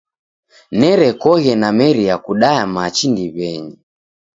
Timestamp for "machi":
2.73-3.05